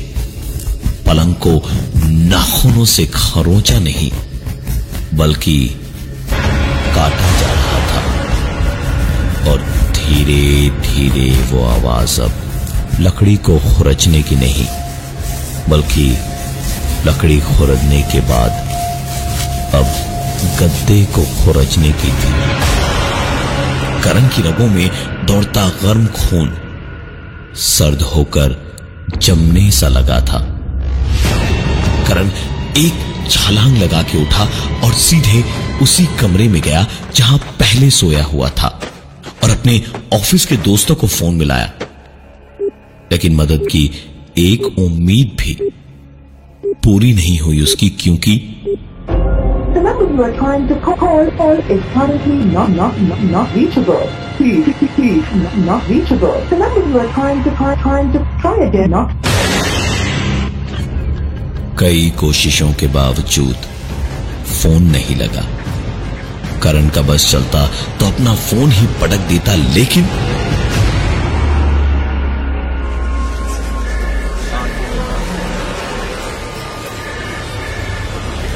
पलंग 1.08 1.34
को 1.46 1.62
नाखूनों 2.30 2.86
से 2.88 3.06
खरोचा 3.16 3.80
नहीं, 3.80 4.12
बल्कि 5.14 5.56
काटा 6.96 7.32
जा 7.40 7.52
रहा 7.52 7.80
था। 7.90 8.02
और 9.52 9.62
धीरे 9.92 10.70
धीरे 10.82 11.30
वो 11.44 11.66
आवाज़ 11.68 12.22
अब 12.22 12.34
लकड़ी 13.00 13.36
को 13.38 13.58
खुरचने 13.60 14.22
की 14.22 14.36
नहीं, 14.36 14.68
बल्कि 15.70 16.06
लकड़ी 17.06 17.40
खुरदने 17.42 18.02
के 18.02 18.20
बाद 18.22 18.52
अब 19.76 19.86
गद्दे 20.60 21.04
को 21.16 21.24
खुरचने 21.38 21.92
की 21.92 22.12
थी। 22.12 22.32
करण 24.04 24.28
की 24.28 24.42
रगों 24.42 24.68
में 24.68 24.90
दौड़ता 25.26 25.68
गर्म 25.84 26.06
खून 26.08 26.54
सर्द 27.56 28.02
होकर 28.02 28.56
जमने 29.18 29.70
सा 29.72 29.88
लगा 29.88 30.20
था। 30.22 30.40
करण 32.08 32.30
एक 32.78 33.13
छलांग 33.30 33.78
लगा 33.78 34.02
के 34.02 34.22
उठा 34.22 34.44
और 34.84 34.94
सीधे 34.94 35.44
उसी 35.82 36.06
कमरे 36.06 36.48
में 36.48 36.62
गया 36.62 36.88
जहाँ 37.16 37.38
पहले 37.38 37.90
सोया 37.90 38.24
हुआ 38.24 38.50
था 38.50 38.82
और 39.44 39.50
अपने 39.50 39.82
ऑफ़िस 40.14 40.46
के 40.46 40.58
दोस्तों 40.58 40.96
को 40.96 41.08
फ़ोन 41.08 41.36
मिलाया। 41.36 41.72
लेकिन 43.12 43.36
मदद 43.36 43.68
की 43.72 43.92
एक 44.38 44.80
उम्मीद 44.80 45.38
भी 45.40 45.58
पूरी 46.66 47.14
नहीं 47.14 47.40
हुई 47.40 47.62
उसकी 47.62 47.90
क्योंकि 47.90 48.60
not, 58.90 59.23
कई 61.84 62.10
कोशिशों 62.20 62.72
के 62.74 62.88
बावजूद 62.88 63.66
फ़ोन 64.50 64.84
नहीं 64.92 65.16
लगा। 65.16 65.42
करण 66.64 66.88
का 66.90 67.02
बस 67.02 67.32
चलता 67.32 67.66
तो 68.00 68.06
अपना 68.06 68.36
फ़ोन 68.36 68.72
ही 68.72 68.86
पटक 69.02 69.26
देता, 69.30 69.56
लेकिन 69.74 70.04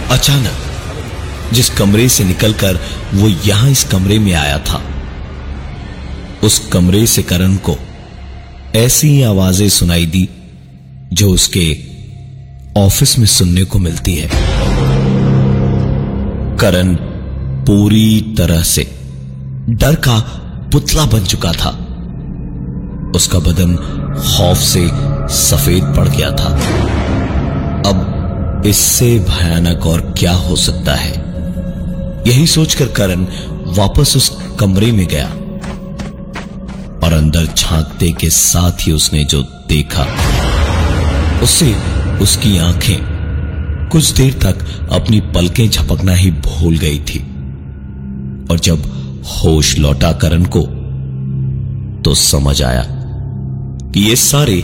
अचानक 0.09 1.51
जिस 1.53 1.69
कमरे 1.77 2.07
से 2.09 2.23
निकलकर 2.23 2.79
वो 3.13 3.27
यहाँ 3.45 3.69
इस 3.71 3.83
कमरे 3.83 4.19
में 4.19 4.33
आया 4.35 4.57
था, 4.59 4.81
उस 6.43 6.59
कमरे 6.73 7.05
से 7.07 7.23
करण 7.25 7.55
को 7.67 7.77
ऐसी 8.75 9.21
आवाज़ें 9.23 9.67
सुनाई 9.71 10.05
दी, 10.07 10.27
जो 11.13 11.29
उसके 11.31 11.67
ऑफ़िस 12.77 13.19
में 13.19 13.25
सुनने 13.25 13.63
को 13.63 13.79
मिलती 13.79 14.15
है। 14.15 14.29
करण 16.57 16.95
पूरी 17.65 18.35
तरह 18.37 18.63
से 18.63 18.83
डर 19.69 19.95
का 19.95 20.19
पुतला 20.71 21.05
बन 21.05 21.23
चुका 21.23 21.51
था। 21.51 21.69
उसका 23.15 23.39
बदन 23.39 23.75
खौफ 24.19 24.57
से 24.57 24.89
सफ़ेद 25.35 25.83
पड़ 25.83 26.07
गया 26.07 26.31
था। 26.31 26.49
अब 27.89 28.63
इससे 28.65 29.19
भयानक 29.19 29.87
और 29.87 30.13
क्या 30.17 30.33
हो 30.33 30.55
सकता 30.55 30.95
है? 30.95 31.11
यही 32.27 32.47
सोचकर 32.47 32.85
करण 32.85 33.27
वापस 33.67 34.13
उस 34.17 34.37
कमरे 34.59 34.91
में 34.91 35.07
गया 35.07 35.27
और 37.07 37.13
अंदर 37.13 37.45
झांकते 37.45 38.11
के 38.11 38.29
साथ 38.29 38.87
ही 38.87 38.91
उसने 38.91 39.23
जो 39.23 39.41
देखा 39.69 40.07
उससे 41.43 41.96
उसकी 42.21 42.57
आँखें 42.57 42.97
कुछ 43.91 44.11
देर 44.11 44.33
तक 44.33 44.89
अपनी 44.91 45.19
पलकें 45.35 45.69
झपकना 45.69 46.13
ही 46.13 46.31
भूल 46.31 46.77
गई 46.77 46.99
थी। 46.99 47.19
और 48.51 48.59
जब 48.59 48.83
होश 49.25 49.77
लौटा 49.77 50.11
करण 50.13 50.43
को 50.45 50.61
तो 52.01 52.13
समझ 52.15 52.61
आया 52.61 52.83
कि 53.93 53.99
ये 53.99 54.15
सारे 54.15 54.57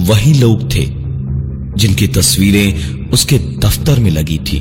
वही 0.00 0.32
लोग 0.34 0.62
थे 0.74 0.84
जिनकी 1.78 2.08
तस्वीरें 2.08 3.10
उसके 3.10 3.38
दफ्तर 3.38 3.98
में 4.00 4.10
लगी 4.10 4.38
थी। 4.38 4.58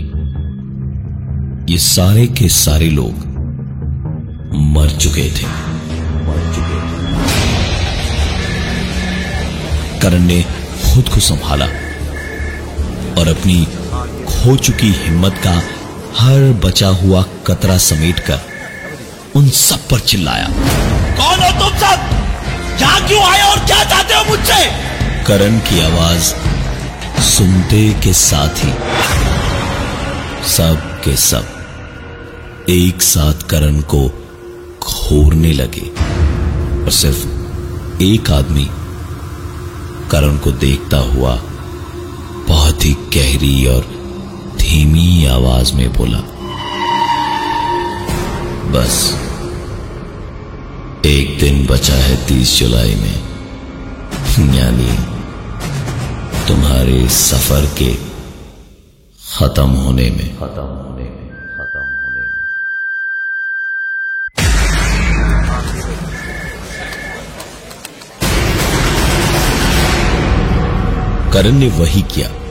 ये 1.74 1.77
सारे 1.80 2.27
के 2.27 2.50
सारे 2.50 2.89
लोग 2.89 3.13
मर 4.74 4.89
चुके 4.89 5.30
थे। 5.30 5.46
मर 6.25 6.51
चुके 6.56 6.82
करण 10.00 10.22
ने 10.22 10.42
खुद 10.84 11.10
को 11.10 11.20
संभाला। 11.20 11.68
और 13.24 13.30
अपनी 13.30 13.65
खो 14.30 14.56
चुकी 14.56 14.92
हिम्मत 14.92 15.34
का 15.48 15.51
हर 16.20 16.42
बचा 16.65 16.88
हुआ 16.88 17.22
कतरा 17.48 17.77
समेटकर 17.77 18.39
उन 19.36 19.50
सब 19.50 19.88
पर 19.88 20.00
चिल्लाया। 20.00 20.48
कौन 21.20 21.44
हो 21.44 21.51
तुम 21.60 21.77
सब? 21.77 22.10
यहाँ 22.82 23.08
क्यों 23.08 23.22
आए 23.24 23.42
और 23.42 23.60
क्या 23.60 23.84
चाहते 23.84 24.13
हो 24.13 24.24
मुझसे? 24.30 24.65
करण 25.24 25.60
की 25.60 25.80
आवाज़ 25.82 26.34
सुनते 27.22 27.94
के 28.03 28.13
साथ 28.13 28.65
ही 28.65 28.74
सब 30.51 31.01
के 31.03 31.15
सब 31.15 32.65
एक 32.70 33.01
साथ 33.01 33.48
करण 33.50 33.82
को 33.82 34.08
घूरने 34.84 35.53
लगे 35.53 35.88
और 36.84 36.92
सिर्फ़ 36.92 37.25
एक 38.03 38.32
आदमी 38.32 38.70
करण 40.12 40.38
को 40.38 40.51
देखता 40.51 40.98
हुआ 40.98 41.42
ही 42.84 42.94
गहरी 42.94 43.66
और 43.66 43.82
धीमी 44.60 45.25
आवाज़ 45.25 45.74
में 45.74 45.94
बोला 45.94 46.20
बस 48.72 48.96
एक 51.06 51.40
दिन 51.40 51.68
बचा 51.68 51.94
है 51.94 52.28
तीस 52.28 52.60
जुलाई 52.60 52.96
में। 52.96 53.24
यानी 54.56 54.92
तुम्हारे 56.48 57.08
सफ़र 57.10 57.66
के 57.66 57.94
खत्म 59.36 59.70
होने 59.70 60.10
में। 60.10 60.36
खत्म 60.38 60.62
होने 60.62 61.04
में 61.04 61.30
खत्म 61.58 61.86
होने 62.04 62.22
में। 62.22 62.42
करण 71.34 71.52
ने 71.52 71.70
वही 71.70 72.02
किया। 72.02 72.42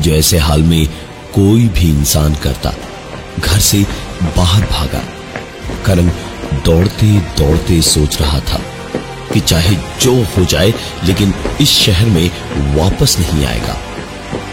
जो 0.00 0.10
ऐसे 0.10 0.38
हाल 0.38 0.62
में 0.62 0.86
कोई 1.34 1.68
भी 1.68 1.88
इंसान 1.90 2.34
करता, 2.34 2.72
घर 3.38 3.58
से 3.58 3.86
बाहर 4.36 4.62
भागा। 4.62 5.02
करण 5.86 6.10
दौड़ते 6.64 7.06
दौड़ते 7.38 7.82
सोच 7.82 8.20
रहा 8.20 8.40
था 8.40 8.60
कि 9.32 9.40
चाहे 9.40 9.76
जो 10.00 10.14
हो 10.24 10.44
जाए, 10.44 10.74
लेकिन 11.04 11.34
इस 11.60 11.70
शहर 11.70 12.06
में 12.06 12.30
वापस 12.76 13.16
नहीं 13.18 13.44
आएगा 13.44 13.76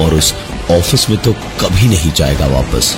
और 0.01 0.13
उस 0.13 0.33
ऑफ़िस 0.71 1.09
में 1.09 1.19
तो 1.19 1.33
कभी 1.33 1.87
नहीं 1.87 2.11
जाएगा 2.11 2.47
वापस। 2.47 2.97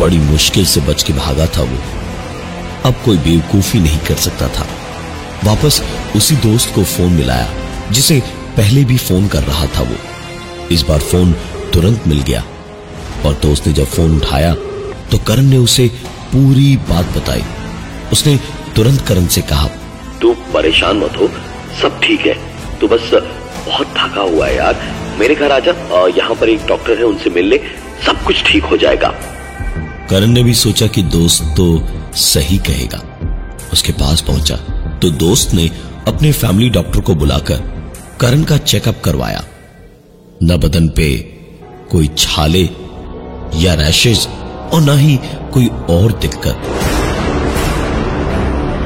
बड़ी 0.00 0.18
मुश्किल 0.18 0.66
से 0.66 0.80
बच 0.80 1.02
के 1.02 1.12
भागा 1.12 1.46
था 1.46 1.62
वो। 1.62 1.78
अब 2.84 2.94
कोई 3.04 3.16
बेवकूफ़ी 3.16 3.80
नहीं 3.80 3.98
कर 3.98 4.14
सकता 4.14 4.48
था। 4.48 4.66
वापस 5.44 5.82
उसी 6.16 6.36
दोस्त 6.36 6.74
को 6.74 6.84
फ़ोन 6.84 7.12
मिलाया, 7.12 7.48
जिसे 7.90 8.22
पहले 8.56 8.84
भी 8.84 8.96
फ़ोन 8.96 9.28
कर 9.28 9.42
रहा 9.42 9.66
था 9.66 9.80
वो। 9.80 9.96
इस 10.72 10.82
बार 10.82 10.98
फ़ोन 11.00 11.32
तुरंत 11.72 12.06
मिल 12.08 12.20
गया। 12.22 12.44
और 13.26 13.34
दोस्त 13.42 13.66
ने 13.66 13.72
जब 13.72 13.86
फ़ोन 13.86 14.16
उठाया 14.16 14.54
तो 15.10 15.18
करण 15.18 15.44
ने 15.44 15.56
उसे 15.58 15.86
पूरी 16.32 16.76
बात 16.88 17.16
बताई। 17.16 17.42
उसने 18.12 18.36
तुरंत 18.76 19.00
करण 19.08 19.26
से 19.26 19.42
कहा 19.42 19.68
तू 20.22 20.32
परेशान 20.54 20.98
मत 20.98 21.16
हो 21.20 21.28
सब 21.82 22.00
ठीक 22.02 22.26
है। 22.26 22.34
तू 22.80 22.88
बस 22.88 23.10
बहुत 23.66 23.86
थका 23.88 24.20
हुआ 24.22 24.46
है 24.46 24.56
यार। 24.56 24.76
मेरे 25.18 25.34
घर 25.34 25.52
आजा 25.52 25.72
यहाँ 26.08 26.34
पर 26.34 26.48
एक 26.48 26.66
डॉक्टर 26.66 26.98
है 26.98 27.04
उनसे 27.04 27.30
मिल 27.30 27.46
ले। 27.46 27.60
सब 28.06 28.22
कुछ 28.24 28.42
ठीक 28.46 28.64
हो 28.64 28.76
जाएगा। 28.76 29.08
करण 30.10 30.30
ने 30.30 30.42
भी 30.42 30.54
सोचा 30.54 30.86
कि 30.86 31.02
दोस्त 31.12 31.42
तो 31.56 31.66
सही 32.16 32.58
कहेगा। 32.68 33.02
उसके 33.72 33.92
पास 33.94 34.20
पहुँचा 34.20 34.56
तो 35.02 35.10
दोस्त 35.18 35.54
ने 35.54 35.70
अपने 36.08 36.32
फैमिली 36.32 36.68
डॉक्टर 36.70 37.00
को 37.00 37.14
बुलाकर 37.14 37.62
करण 38.20 38.42
का 38.44 38.56
चेकअप 38.58 39.00
करवाया। 39.04 39.44
न 40.42 40.56
बदन 40.56 40.88
पे 40.88 41.12
कोई 41.90 42.08
छाले 42.18 42.62
या 43.54 43.74
रैशेज 43.74 44.26
और 44.72 44.80
ना 44.80 44.94
ही 44.94 45.16
कोई 45.52 45.66
और 45.66 46.12
दिक्कत। 46.12 46.56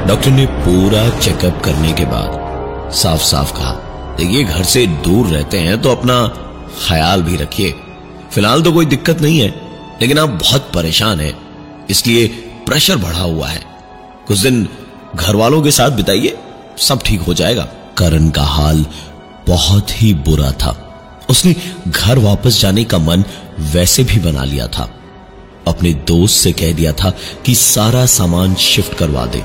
डॉक्टर 0.07 0.31
ने 0.31 0.45
पूरा 0.45 1.07
चेकअप 1.19 1.61
करने 1.65 1.91
के 1.93 2.05
बाद 2.05 2.91
साफ़ 2.93 3.21
साफ़ 3.21 3.53
कहा, 3.53 3.73
देखिए, 4.17 4.43
घर 4.43 4.63
से 4.63 4.85
दूर 4.87 5.27
रहते 5.27 5.59
हैं 5.59 5.81
तो 5.81 5.89
अपना 5.89 6.25
ख्याल 6.87 7.21
भी 7.21 7.35
रखिए। 7.35 7.73
फ़िलहाल 8.31 8.61
तो 8.61 8.71
कोई 8.71 8.85
दिक्कत 8.85 9.21
नहीं 9.21 9.39
है, 9.39 9.53
लेकिन 10.01 10.19
आप 10.19 10.29
बहुत 10.29 10.71
परेशान 10.73 11.19
हैं। 11.19 11.33
इसलिए 11.89 12.27
प्रेशर 12.65 12.97
बढ़ा 12.97 13.21
हुआ 13.21 13.47
है। 13.47 13.61
कुछ 14.27 14.37
दिन 14.37 14.67
घर 15.15 15.35
वालों 15.35 15.61
के 15.61 15.71
साथ 15.71 15.89
बिताइए, 15.89 16.37
सब 16.77 17.03
ठीक 17.05 17.21
हो 17.21 17.33
जाएगा। 17.33 17.63
करण 17.97 18.29
का 18.29 18.43
हाल 18.43 18.85
बहुत 19.47 20.01
ही 20.01 20.13
बुरा 20.13 20.51
था। 20.51 20.82
उसने 21.29 21.55
घर 21.87 22.19
वापस 22.19 22.59
जाने 22.61 22.83
का 22.83 22.97
मन 22.97 23.23
वैसे 23.73 24.03
भी 24.03 24.19
बना 24.19 24.43
लिया 24.43 24.67
था। 24.67 24.89
अपने 25.67 25.93
दोस्त 26.07 26.35
से 26.35 26.51
कह 26.51 26.71
दिया 26.73 26.91
था 26.93 27.09
कि 27.45 27.55
सारा 27.55 28.05
सामान 28.05 28.55
शिफ्ट 28.55 28.93
करवा 28.93 29.25
दे 29.25 29.43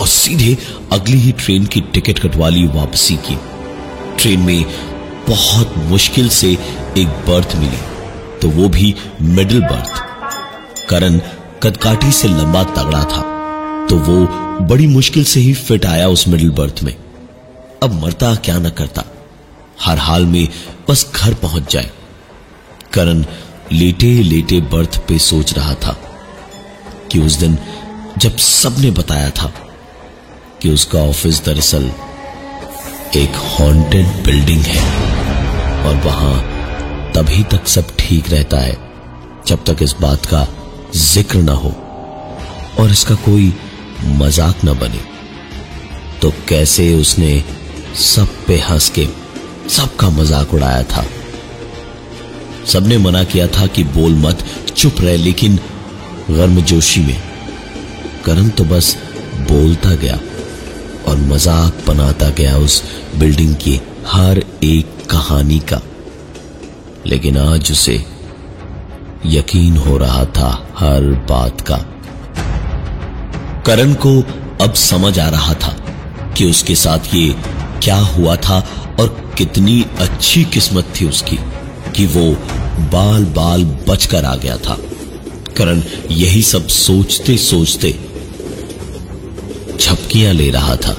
और 0.00 0.06
सीधे 0.08 0.56
अगली 0.92 1.18
ही 1.18 1.32
ट्रेन 1.34 1.66
की 1.66 1.80
टिकट 1.92 2.18
कटवा 2.18 2.48
ली 2.48 2.66
वापसी 2.68 3.16
की। 3.28 3.38
ट्रेन 4.18 4.40
में 4.40 4.64
बहुत 5.28 5.74
मुश्किल 5.78 6.28
से 6.28 6.50
एक 6.98 7.08
बर्थ 7.28 7.56
मिली 7.56 7.78
तो 8.42 8.48
वो 8.50 8.68
भी 8.68 8.94
मिडिल 9.22 9.60
बर्थ। 9.60 10.88
करण 10.88 11.20
कदकाठी 11.62 12.12
से 12.12 12.28
लंबा 12.28 12.62
तगड़ा 12.72 13.04
था 13.04 13.20
तो 13.86 13.96
वो 14.00 14.26
बड़ी 14.66 14.86
मुश्किल 14.86 15.24
से 15.24 15.40
ही 15.40 15.52
फिट 15.54 15.86
आया 15.86 16.08
उस 16.08 16.26
मिडिल 16.28 16.50
बर्थ 16.50 16.82
में। 16.82 16.94
अब 17.82 17.92
मरता 18.02 18.34
क्या 18.34 18.58
न 18.58 18.70
करता। 18.70 19.04
हर 19.76 19.98
हाल 19.98 20.26
में 20.26 20.46
बस 20.88 21.10
घर 21.14 21.34
पहुँच 21.34 21.72
जाए। 21.72 21.90
करण 22.92 23.24
लेटे 23.72 24.12
लेटे 24.22 24.60
बर्थ 24.72 24.98
पे 25.08 25.18
सोच 25.20 25.52
रहा 25.54 25.74
था 25.84 25.96
कि 27.12 27.18
उस 27.18 27.34
दिन 27.36 27.58
जब 28.18 28.36
सबने 28.38 28.90
बताया 28.90 29.30
था 29.32 29.52
कि 30.62 30.70
उसका 30.70 30.98
ऑफ़िस 31.00 31.44
दरअसल 31.44 31.90
एक 33.16 33.36
हॉन्टेड 33.50 34.06
बिल्डिंग 34.24 34.62
है 34.64 34.82
और 35.84 35.96
वहाँ 36.04 36.34
तभी 37.14 37.42
तक 37.52 37.66
सब 37.66 37.96
ठीक 37.98 38.30
रहता 38.30 38.58
है, 38.58 38.76
जब 39.46 39.64
तक 39.64 39.82
इस 39.82 39.94
बात 40.00 40.26
का 40.26 40.46
ज़िक्र 40.94 41.38
ना 41.38 41.52
हो 41.54 41.70
और 42.80 42.90
इसका 42.90 43.14
कोई 43.24 43.52
मज़ाक 44.18 44.64
ना 44.64 44.72
बने। 44.74 45.00
तो 46.22 46.30
कैसे 46.48 46.92
उसने 46.94 47.42
सब 48.02 48.28
पे 48.46 48.58
हंस 48.60 48.88
के 48.90 49.06
सबका 49.68 50.08
मज़ाक 50.10 50.54
उड़ाया 50.54 50.82
था। 50.82 51.04
सबने 52.66 52.98
मना 52.98 53.22
किया 53.24 53.46
था 53.48 53.66
कि 53.66 53.84
बोल 53.84 54.14
मत, 54.16 54.44
चुप 54.76 55.00
रहे, 55.00 55.16
लेकिन 55.16 55.56
गर्मजोशी 56.30 57.00
में 57.00 57.16
करण 58.24 58.48
तो 58.48 58.64
बस 58.64 58.96
बोलता 59.42 59.94
गया 59.94 60.18
और 61.08 61.16
मज़ाक 61.28 61.84
बनाता 61.86 62.28
गया 62.30 62.56
उस 62.56 62.82
बिल्डिंग 63.16 63.54
की 63.54 63.80
हर 64.06 64.42
एक 64.64 65.06
कहानी 65.10 65.58
का। 65.72 65.80
लेकिन 67.06 67.38
आज 67.38 67.70
उसे 67.72 67.94
यकीन 69.26 69.76
हो 69.76 69.96
रहा 69.98 70.24
था 70.36 70.50
हर 70.78 71.02
बात 71.28 71.60
का। 71.60 71.76
करण 73.66 73.94
को 73.94 74.20
अब 74.64 74.74
समझ 74.74 75.18
आ 75.18 75.28
रहा 75.28 75.54
था 75.54 75.72
कि 76.36 76.50
उसके 76.50 76.74
साथ 76.74 77.14
ये 77.14 77.34
क्या 77.82 77.96
हुआ 77.96 78.36
था 78.38 78.58
और 79.00 79.08
कितनी 79.38 79.84
अच्छी 80.00 80.44
किस्मत 80.44 80.92
थी 81.00 81.04
उसकी 81.04 81.38
कि 81.96 82.06
वो 82.06 82.30
बाल 82.92 83.24
बाल 83.34 83.64
बचकर 83.88 84.24
आ 84.24 84.34
गया 84.36 84.56
था। 84.58 84.76
करण 85.56 85.82
यही 86.10 86.42
सब 86.42 86.66
सोचते 86.68 87.36
सोचते 87.38 87.90
झपकियाँ 89.78 90.32
ले 90.34 90.50
रहा 90.50 90.76
था। 90.76 90.96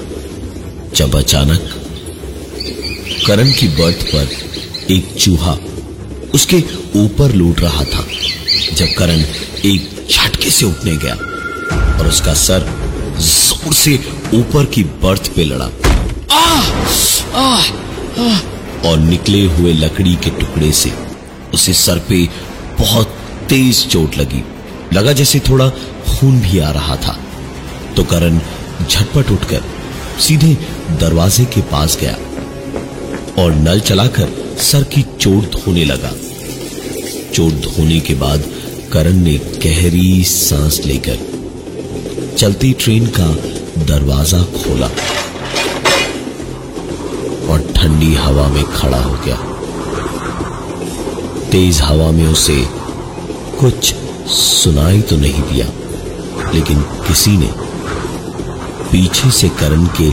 जब 0.94 1.16
अचानक 1.16 1.70
करण 3.26 3.52
की 3.52 3.68
बर्थ 3.76 4.04
पर 4.06 4.28
एक 4.92 5.14
चूहा 5.14 5.56
उसके 6.34 6.62
ऊपर 6.96 7.32
लूट 7.32 7.60
रहा 7.60 7.84
था, 7.84 8.04
जब 8.74 8.94
करण 8.98 9.24
एक 9.64 10.06
झटके 10.10 10.50
से 10.50 10.66
उठने 10.66 10.96
गया 10.96 11.14
और 11.98 12.06
उसका 12.08 12.34
सर 12.34 12.66
ज़ोर 13.20 13.74
से 13.74 13.98
ऊपर 14.34 14.64
की 14.66 14.84
बर्थ 15.02 15.34
पे 15.36 15.44
लड़ा। 15.44 15.70
और 18.86 18.98
निकले 18.98 19.44
हुए 19.46 19.72
लकड़ी 19.72 20.14
के 20.14 20.30
टुकड़े 20.30 20.70
से 20.72 20.92
उसे 21.54 21.72
सर 21.74 21.98
पे 22.08 22.26
बहुत 22.78 23.14
तेज 23.48 23.86
चोट 23.86 24.16
लगी। 24.16 24.42
लगा 24.92 25.12
जैसे 25.12 25.40
थोड़ा 25.40 25.68
खून 25.68 26.40
भी 26.40 26.58
आ 26.58 26.70
रहा 26.70 26.96
था। 26.96 27.16
तो 27.96 28.04
करण 28.04 28.38
झटपट 28.88 29.30
उठकर 29.30 29.62
सीधे 30.20 30.54
दरवाजे 31.00 31.44
के 31.44 31.60
पास 31.70 31.96
गया 32.00 32.16
और 33.42 33.54
नल 33.54 33.80
चलाकर 33.80 34.56
सर 34.62 34.82
की 34.84 35.02
चोट 35.20 35.54
धोने 35.54 35.84
लगा। 35.84 36.12
चोट 37.34 37.52
धोने 37.62 38.00
के 38.00 38.14
बाद 38.14 38.44
करण 38.92 39.16
ने 39.18 39.36
गहरी 39.64 40.24
सांस 40.24 40.80
लेकर 40.86 42.36
चलती 42.38 42.72
ट्रेन 42.72 43.06
का 43.18 43.26
दरवाज़ा 43.84 44.42
खोला। 44.54 44.90
ठंडी 47.84 48.14
हवा 48.14 48.46
में 48.48 48.64
खड़ा 48.64 48.98
हो 48.98 49.16
गया। 49.24 49.36
तेज 51.50 51.80
हवा 51.80 52.10
में 52.10 52.26
उसे 52.26 52.56
कुछ 53.60 53.94
सुनाई 54.26 55.00
तो 55.00 55.16
नहीं 55.16 55.42
दिया, 55.42 55.66
लेकिन 56.54 56.80
किसी 57.08 57.36
ने 57.36 57.50
पीछे 58.92 59.30
से 59.30 59.48
करण 59.48 59.84
के 59.86 60.10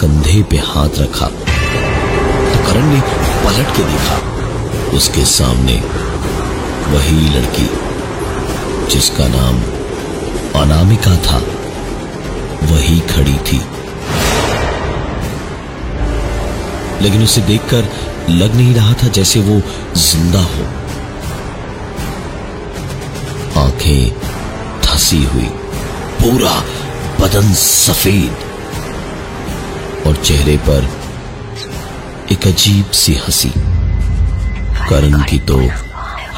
कंधे 0.00 0.42
पे 0.42 0.56
हाथ 0.56 0.98
रखा। 0.98 1.26
तो 1.26 2.60
करण 2.66 2.86
ने 2.86 3.00
पलट 3.44 3.76
के 3.76 3.82
देखा। 3.82 4.20
उसके 4.96 5.24
सामने 5.24 5.76
वही 6.88 7.28
लड़की, 7.28 7.68
जिसका 8.94 9.28
नाम 9.28 9.60
अनामिका 10.62 11.16
था, 11.16 11.42
वही 12.62 13.00
खड़ी 13.00 13.34
थी। 13.34 13.60
लेकिन 17.02 17.22
उसे 17.22 17.40
देखकर 17.42 17.88
लग 18.30 18.54
नहीं 18.54 18.74
रहा 18.74 18.92
था 19.02 19.08
जैसे 19.10 19.40
वो 19.40 19.60
ज़िंदा 19.98 20.40
हो। 20.44 20.64
आँखें 23.60 24.10
धसी 24.82 25.22
हुई, 25.24 25.48
पूरा 26.20 26.54
बदन 27.20 27.52
सफ़ेद, 27.54 28.46
और 30.06 30.16
चेहरे 30.16 30.56
पर 30.68 30.88
एक 32.32 32.46
अजीब 32.46 32.90
सी 32.94 33.14
हँसी। 33.16 33.52
करण 34.88 35.22
की 35.22 35.38
तो 35.48 35.58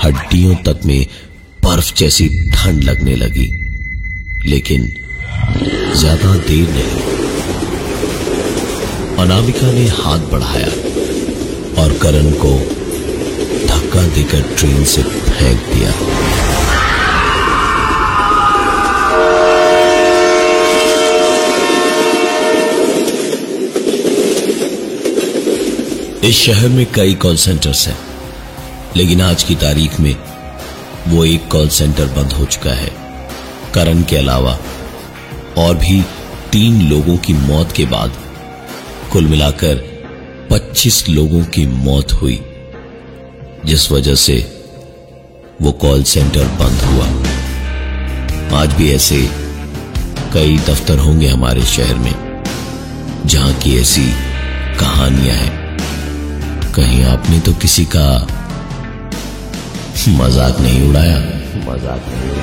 हड्डियों 0.02 0.54
तक 0.66 0.80
में 0.86 1.06
बर्फ़ 1.64 1.92
जैसी 1.96 2.28
ठंड 2.52 2.84
लगने 2.84 3.14
लगी, 3.16 3.48
लेकिन 4.46 4.86
ज़्यादा 5.96 6.34
देर 6.38 6.68
नहीं। 6.70 7.29
अनामिका 9.18 9.70
ने 9.72 9.86
हाथ 9.86 10.18
बढ़ाया 10.30 10.68
और 11.82 11.92
करण 11.98 12.30
को 12.44 12.52
धक्का 13.66 14.06
देकर 14.06 14.42
ट्रेन 14.56 14.84
से 14.84 15.02
फेंक 15.02 15.60
दिया। 15.66 15.92
इस 26.24 26.36
शहर 26.36 26.68
में 26.68 26.86
कई 26.92 27.14
कॉल 27.14 27.36
सेंटर्स 27.36 27.86
हैं, 27.88 27.98
लेकिन 28.96 29.20
आज 29.20 29.42
की 29.42 29.54
तारीख 29.54 30.00
में 30.00 30.14
वो 31.08 31.24
एक 31.24 31.48
कॉल 31.48 31.68
सेंटर 31.68 32.06
बंद 32.06 32.32
हो 32.32 32.44
चुका 32.44 32.70
है। 32.70 32.90
करण 33.74 34.02
के 34.02 34.16
अलावा 34.16 34.58
और 35.58 35.74
भी 35.74 36.00
तीन 36.52 36.80
लोगों 36.88 37.16
की 37.16 37.32
मौत 37.32 37.72
के 37.72 37.84
बाद 37.84 38.12
कुल 39.12 39.26
मिलाकर 39.26 39.78
25 40.50 41.08
लोगों 41.08 41.42
की 41.44 41.64
मौत 41.66 42.12
हुई, 42.12 42.38
जिस 43.66 43.90
वजह 43.92 44.14
से 44.14 44.36
वो 45.62 45.72
कॉल 45.72 46.02
सेंटर 46.02 46.44
बंद 46.60 46.82
हुआ। 46.82 47.06
आज 48.60 48.74
भी 48.74 48.90
ऐसे 48.92 49.18
कई 50.32 50.56
दफ्तर 50.68 50.98
होंगे 50.98 51.28
हमारे 51.28 51.62
शहर 51.62 51.94
में, 51.94 52.42
जहाँ 53.26 53.52
की 53.54 53.76
ऐसी 53.78 54.06
कहानियाँ 54.80 55.36
हैं। 55.36 56.72
कहीं 56.72 57.02
आपने 57.04 57.40
तो 57.40 57.52
किसी 57.54 57.84
का 57.96 58.06
मज़ाक 60.08 60.60
नहीं 60.60 60.88
उड़ाया? 60.88 61.18
मज़ाक 61.66 62.06
नहीं 62.08 62.39